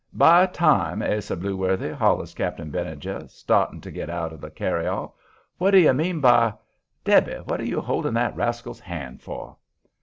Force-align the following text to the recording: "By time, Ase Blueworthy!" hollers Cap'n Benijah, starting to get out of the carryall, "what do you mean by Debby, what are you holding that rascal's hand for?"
"By 0.15 0.47
time, 0.47 1.03
Ase 1.03 1.29
Blueworthy!" 1.29 1.93
hollers 1.93 2.33
Cap'n 2.33 2.71
Benijah, 2.71 3.29
starting 3.29 3.81
to 3.81 3.91
get 3.91 4.09
out 4.09 4.33
of 4.33 4.41
the 4.41 4.49
carryall, 4.49 5.13
"what 5.59 5.69
do 5.69 5.77
you 5.77 5.93
mean 5.93 6.19
by 6.19 6.55
Debby, 7.03 7.41
what 7.45 7.61
are 7.61 7.67
you 7.67 7.81
holding 7.81 8.13
that 8.15 8.35
rascal's 8.35 8.79
hand 8.79 9.21
for?" 9.21 9.57